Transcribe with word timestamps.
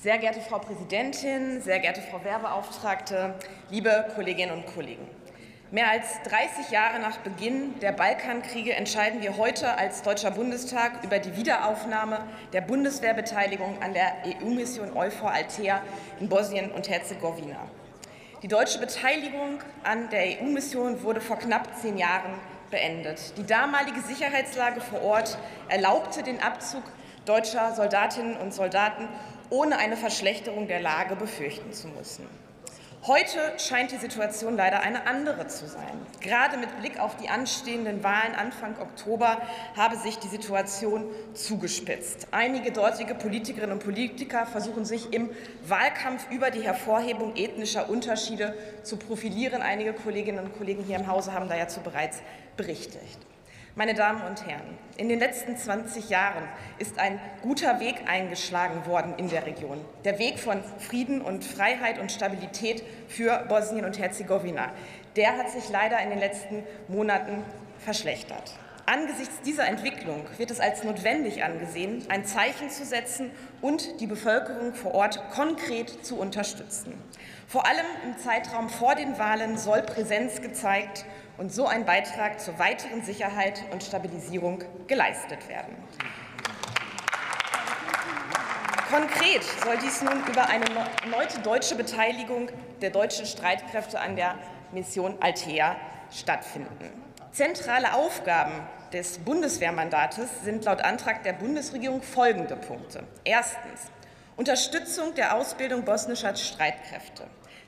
Sehr 0.00 0.18
geehrte 0.18 0.40
Frau 0.40 0.60
Präsidentin, 0.60 1.60
sehr 1.60 1.80
geehrte 1.80 2.02
Frau 2.02 2.22
Wehrbeauftragte, 2.22 3.34
liebe 3.68 4.06
Kolleginnen 4.14 4.52
und 4.52 4.64
Kollegen! 4.72 5.04
Mehr 5.72 5.90
als 5.90 6.22
30 6.22 6.70
Jahre 6.70 7.00
nach 7.00 7.16
Beginn 7.16 7.76
der 7.80 7.90
Balkankriege 7.90 8.74
entscheiden 8.74 9.22
wir 9.22 9.36
heute 9.36 9.76
als 9.76 10.02
Deutscher 10.02 10.30
Bundestag 10.30 11.02
über 11.02 11.18
die 11.18 11.36
Wiederaufnahme 11.36 12.20
der 12.52 12.60
Bundeswehrbeteiligung 12.60 13.82
an 13.82 13.92
der 13.92 14.12
EU-Mission 14.24 14.96
EUFOR 14.96 15.32
Althea 15.32 15.82
in 16.20 16.28
Bosnien 16.28 16.70
und 16.70 16.88
Herzegowina. 16.88 17.58
Die 18.44 18.48
deutsche 18.48 18.78
Beteiligung 18.78 19.58
an 19.82 20.08
der 20.10 20.40
EU-Mission 20.40 21.02
wurde 21.02 21.20
vor 21.20 21.40
knapp 21.40 21.76
zehn 21.76 21.98
Jahren 21.98 22.34
beendet. 22.70 23.36
Die 23.36 23.44
damalige 23.44 24.00
Sicherheitslage 24.02 24.80
vor 24.80 25.02
Ort 25.02 25.38
erlaubte 25.68 26.22
den 26.22 26.40
Abzug 26.40 26.84
deutscher 27.28 27.74
Soldatinnen 27.74 28.36
und 28.36 28.54
Soldaten, 28.54 29.08
ohne 29.50 29.78
eine 29.78 29.96
Verschlechterung 29.96 30.68
der 30.68 30.80
Lage 30.80 31.16
befürchten 31.16 31.72
zu 31.72 31.88
müssen. 31.88 32.26
Heute 33.06 33.38
scheint 33.58 33.92
die 33.92 33.96
Situation 33.96 34.56
leider 34.56 34.80
eine 34.80 35.06
andere 35.06 35.46
zu 35.46 35.66
sein. 35.68 35.94
Gerade 36.20 36.56
mit 36.56 36.80
Blick 36.80 36.98
auf 36.98 37.16
die 37.16 37.28
anstehenden 37.28 38.02
Wahlen 38.02 38.34
Anfang 38.34 38.74
Oktober 38.80 39.40
habe 39.76 39.96
sich 39.96 40.18
die 40.18 40.28
Situation 40.28 41.06
zugespitzt. 41.32 42.26
Einige 42.32 42.72
dortige 42.72 43.14
Politikerinnen 43.14 43.72
und 43.72 43.84
Politiker 43.84 44.46
versuchen 44.46 44.84
sich 44.84 45.12
im 45.12 45.30
Wahlkampf 45.66 46.28
über 46.30 46.50
die 46.50 46.62
Hervorhebung 46.62 47.36
ethnischer 47.36 47.88
Unterschiede 47.88 48.54
zu 48.82 48.96
profilieren. 48.96 49.62
Einige 49.62 49.92
Kolleginnen 49.92 50.44
und 50.44 50.58
Kollegen 50.58 50.82
hier 50.82 50.96
im 50.96 51.06
Hause 51.06 51.32
haben 51.32 51.48
dazu 51.48 51.80
bereits 51.80 52.20
berichtet. 52.56 53.00
Meine 53.78 53.94
Damen 53.94 54.22
und 54.22 54.44
Herren, 54.44 54.76
in 54.96 55.08
den 55.08 55.20
letzten 55.20 55.56
20 55.56 56.10
Jahren 56.10 56.42
ist 56.80 56.98
ein 56.98 57.20
guter 57.42 57.78
Weg 57.78 58.08
eingeschlagen 58.08 58.84
worden 58.86 59.14
in 59.18 59.28
der 59.28 59.46
Region. 59.46 59.78
Der 60.04 60.18
Weg 60.18 60.40
von 60.40 60.64
Frieden 60.80 61.20
und 61.20 61.44
Freiheit 61.44 62.00
und 62.00 62.10
Stabilität 62.10 62.82
für 63.06 63.46
Bosnien 63.48 63.84
und 63.84 63.96
Herzegowina. 63.96 64.72
Der 65.14 65.36
hat 65.36 65.50
sich 65.50 65.68
leider 65.68 66.00
in 66.00 66.10
den 66.10 66.18
letzten 66.18 66.64
Monaten 66.88 67.44
verschlechtert. 67.78 68.58
Angesichts 68.90 69.42
dieser 69.44 69.66
Entwicklung 69.66 70.24
wird 70.38 70.50
es 70.50 70.60
als 70.60 70.82
notwendig 70.82 71.44
angesehen, 71.44 72.06
ein 72.08 72.24
Zeichen 72.24 72.70
zu 72.70 72.86
setzen 72.86 73.30
und 73.60 74.00
die 74.00 74.06
Bevölkerung 74.06 74.72
vor 74.72 74.94
Ort 74.94 75.30
konkret 75.30 76.06
zu 76.06 76.16
unterstützen. 76.18 76.94
Vor 77.46 77.66
allem 77.66 77.84
im 78.06 78.16
Zeitraum 78.16 78.70
vor 78.70 78.94
den 78.94 79.18
Wahlen 79.18 79.58
soll 79.58 79.82
Präsenz 79.82 80.40
gezeigt 80.40 81.04
und 81.36 81.52
so 81.52 81.66
ein 81.66 81.84
Beitrag 81.84 82.40
zur 82.40 82.58
weiteren 82.58 83.02
Sicherheit 83.02 83.62
und 83.72 83.82
Stabilisierung 83.82 84.64
geleistet 84.86 85.46
werden. 85.50 85.76
Konkret 88.90 89.44
soll 89.64 89.76
dies 89.84 90.00
nun 90.00 90.24
über 90.26 90.48
eine 90.48 90.64
erneute 91.04 91.40
deutsche 91.40 91.74
Beteiligung 91.74 92.48
der 92.80 92.88
deutschen 92.88 93.26
Streitkräfte 93.26 94.00
an 94.00 94.16
der 94.16 94.36
Mission 94.72 95.18
Althea 95.20 95.76
stattfinden. 96.10 97.04
Zentrale 97.32 97.94
Aufgaben 97.94 98.52
des 98.92 99.18
Bundeswehrmandates 99.18 100.28
sind 100.44 100.64
laut 100.64 100.80
Antrag 100.80 101.22
der 101.22 101.34
Bundesregierung 101.34 102.02
folgende 102.02 102.56
Punkte. 102.56 103.04
Erstens 103.24 103.92
Unterstützung 104.36 105.14
der 105.14 105.34
Ausbildung 105.36 105.84
bosnischer 105.84 106.34
Streitkräfte. 106.36 107.24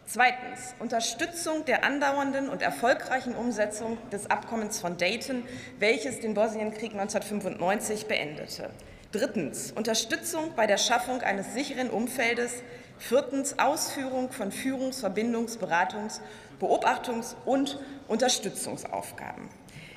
Zweitens. 0.06 0.74
Unterstützung 0.78 1.64
der 1.66 1.84
andauernden 1.84 2.48
und 2.48 2.62
erfolgreichen 2.62 3.34
Umsetzung 3.34 3.98
des 4.10 4.30
Abkommens 4.30 4.80
von 4.80 4.96
Dayton, 4.96 5.44
welches 5.78 6.20
den 6.20 6.34
Bosnienkrieg 6.34 6.92
1995 6.92 8.06
beendete. 8.06 8.70
Drittens. 9.12 9.72
Unterstützung 9.72 10.54
bei 10.56 10.66
der 10.66 10.78
Schaffung 10.78 11.20
eines 11.20 11.52
sicheren 11.52 11.90
Umfeldes. 11.90 12.62
Viertens. 13.00 13.58
Ausführung 13.58 14.30
von 14.30 14.52
Führungs-, 14.52 15.00
Verbindungs-, 15.00 15.58
Beratungs-, 15.58 16.20
Beobachtungs- 16.60 17.34
und 17.46 17.80
Unterstützungsaufgaben. 18.08 19.48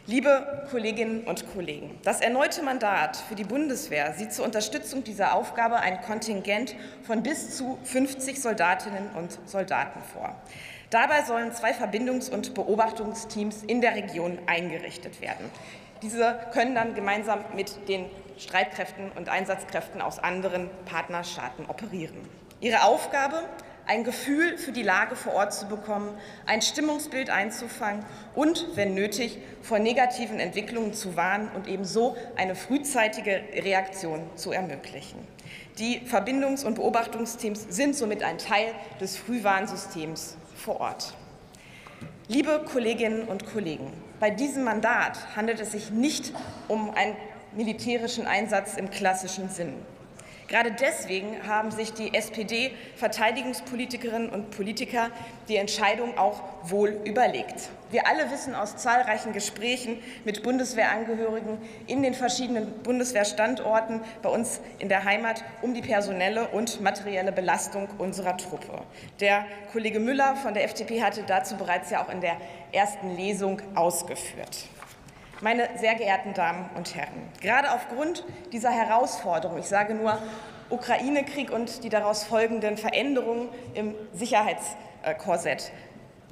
Liebe 0.05 0.67
Kolleginnen 0.71 1.25
und 1.25 1.45
Kollegen, 1.53 1.99
das 2.03 2.21
erneute 2.21 2.63
Mandat 2.63 3.17
für 3.17 3.35
die 3.35 3.43
Bundeswehr 3.43 4.13
sieht 4.13 4.33
zur 4.33 4.45
Unterstützung 4.45 5.03
dieser 5.03 5.35
Aufgabe 5.35 5.75
ein 5.77 6.01
Kontingent 6.01 6.75
von 7.03 7.23
bis 7.23 7.57
zu 7.57 7.77
50 7.83 8.41
Soldatinnen 8.41 9.09
und 9.17 9.37
Soldaten 9.45 10.01
vor. 10.01 10.35
Dabei 10.89 11.23
sollen 11.23 11.51
zwei 11.51 11.71
Verbindungs- 11.71 12.31
und 12.31 12.53
Beobachtungsteams 12.53 13.63
in 13.63 13.81
der 13.81 13.95
Region 13.95 14.39
eingerichtet 14.45 15.21
werden. 15.21 15.49
Diese 16.01 16.39
können 16.53 16.73
dann 16.73 16.95
gemeinsam 16.95 17.39
mit 17.55 17.87
den 17.89 18.05
Streitkräften 18.37 19.11
und 19.11 19.29
Einsatzkräften 19.29 20.01
aus 20.01 20.19
anderen 20.19 20.69
Partnerstaaten 20.85 21.65
operieren. 21.65 22.42
Ihre 22.63 22.83
Aufgabe 22.83 23.43
ein 23.85 24.05
Gefühl 24.05 24.57
für 24.57 24.71
die 24.71 24.83
Lage 24.83 25.17
vor 25.17 25.33
Ort 25.33 25.53
zu 25.53 25.67
bekommen, 25.67 26.17
ein 26.45 26.61
Stimmungsbild 26.61 27.29
einzufangen 27.29 28.05
und, 28.35 28.67
wenn 28.75 28.93
nötig, 28.93 29.37
vor 29.61 29.79
negativen 29.79 30.39
Entwicklungen 30.39 30.93
zu 30.93 31.17
warnen 31.17 31.49
und 31.53 31.67
ebenso 31.67 32.15
eine 32.37 32.55
frühzeitige 32.55 33.43
Reaktion 33.53 34.21
zu 34.35 34.53
ermöglichen. 34.53 35.19
Die 35.77 36.03
Verbindungs- 36.07 36.63
und 36.63 36.75
Beobachtungsteams 36.75 37.65
sind 37.67 37.97
somit 37.97 38.23
ein 38.23 38.37
Teil 38.37 38.67
des 39.01 39.17
Frühwarnsystems 39.17 40.37
vor 40.55 40.79
Ort. 40.79 41.13
Liebe 42.29 42.63
Kolleginnen 42.71 43.23
und 43.27 43.45
Kollegen, 43.51 43.91
bei 44.21 44.29
diesem 44.29 44.63
Mandat 44.63 45.35
handelt 45.35 45.59
es 45.59 45.73
sich 45.73 45.91
nicht 45.91 46.31
um 46.69 46.91
einen 46.91 47.17
militärischen 47.51 48.25
Einsatz 48.25 48.75
im 48.75 48.89
klassischen 48.89 49.49
Sinn. 49.49 49.75
Gerade 50.47 50.71
deswegen 50.71 51.45
haben 51.47 51.71
sich 51.71 51.93
die 51.93 52.13
SPD-Verteidigungspolitikerinnen 52.13 54.29
und 54.29 54.51
Politiker 54.51 55.09
die 55.47 55.55
Entscheidung 55.57 56.15
auch 56.17 56.43
wohl 56.63 57.01
überlegt. 57.05 57.69
Wir 57.91 58.07
alle 58.07 58.31
wissen 58.31 58.55
aus 58.55 58.77
zahlreichen 58.77 59.33
Gesprächen 59.33 59.99
mit 60.25 60.43
Bundeswehrangehörigen 60.43 61.57
in 61.87 62.03
den 62.03 62.13
verschiedenen 62.13 62.71
Bundeswehrstandorten 62.83 64.01
bei 64.21 64.29
uns 64.29 64.61
in 64.79 64.89
der 64.89 65.03
Heimat 65.03 65.43
um 65.61 65.73
die 65.73 65.81
personelle 65.81 66.47
und 66.47 66.81
materielle 66.81 67.31
Belastung 67.31 67.87
unserer 67.97 68.37
Truppe. 68.37 68.81
Der 69.19 69.45
Kollege 69.71 69.99
Müller 69.99 70.35
von 70.35 70.53
der 70.53 70.65
FDP 70.65 71.01
hatte 71.03 71.23
dazu 71.23 71.55
bereits 71.55 71.89
ja 71.89 72.03
auch 72.03 72.09
in 72.09 72.21
der 72.21 72.37
ersten 72.71 73.15
Lesung 73.15 73.61
ausgeführt. 73.75 74.67
Meine 75.43 75.67
sehr 75.75 75.95
geehrten 75.95 76.33
Damen 76.33 76.69
und 76.77 76.95
Herren, 76.95 77.29
gerade 77.41 77.73
aufgrund 77.73 78.23
dieser 78.53 78.71
Herausforderung, 78.71 79.57
ich 79.57 79.65
sage 79.65 79.93
nur 79.93 80.17
Ukraine-Krieg 80.69 81.51
und 81.51 81.83
die 81.83 81.89
daraus 81.89 82.23
folgenden 82.23 82.77
Veränderungen 82.77 83.49
im 83.73 83.93
Sicherheitskorsett, 84.13 85.73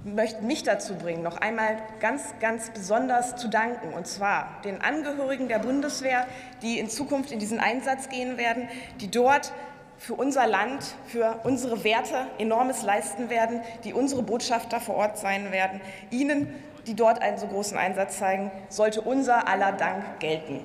möchte 0.06 0.42
mich 0.44 0.64
dazu 0.64 0.96
bringen, 0.96 1.24
noch 1.24 1.42
einmal 1.42 1.76
ganz, 2.00 2.36
ganz 2.40 2.70
besonders 2.70 3.36
zu 3.36 3.50
danken, 3.50 3.94
und 3.94 4.08
zwar 4.08 4.62
den 4.64 4.82
Angehörigen 4.82 5.50
der 5.50 5.60
Bundeswehr, 5.60 6.26
die 6.62 6.80
in 6.80 6.90
Zukunft 6.90 7.34
in 7.34 7.40
diesen 7.40 7.60
Einsatz 7.60 8.08
gehen 8.08 8.38
werden, 8.38 8.70
die 9.02 9.12
dort 9.12 9.52
für 9.98 10.14
unser 10.14 10.48
Land, 10.48 10.96
für 11.06 11.42
unsere 11.44 11.84
Werte 11.84 12.28
enormes 12.40 12.82
leisten 12.82 13.30
werden, 13.30 13.60
die 13.84 13.94
unsere 13.94 14.24
Botschafter 14.24 14.80
vor 14.80 14.96
Ort 14.96 15.18
sein 15.18 15.52
werden. 15.52 15.82
Ihnen 16.12 16.48
die 16.88 16.96
dort 16.96 17.22
einen 17.22 17.38
so 17.38 17.48
großen 17.48 17.78
Einsatz 17.78 18.18
zeigen, 18.18 18.52
sollte 18.70 19.02
unser 19.02 19.48
aller 19.48 19.72
Dank 19.72 20.20
gelten. 20.20 20.62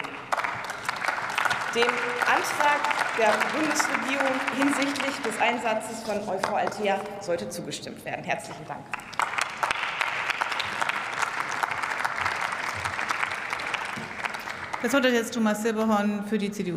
Dem 1.74 1.88
Antrag 2.24 2.80
der 3.18 3.32
Bundesregierung 3.58 4.32
hinsichtlich 4.56 5.16
des 5.22 5.40
Einsatzes 5.40 6.02
von 6.02 6.16
EUFOR 6.28 6.58
Althea 6.58 7.00
sollte 7.20 7.48
zugestimmt 7.48 8.04
werden. 8.04 8.24
Herzlichen 8.24 8.66
Dank. 8.66 8.80
Das 14.82 14.92
Wort 14.92 15.06
hat 15.06 15.12
jetzt 15.12 15.34
Thomas 15.34 15.62
Silberhorn 15.62 16.24
für 16.26 16.38
die 16.38 16.52
CDU. 16.52 16.74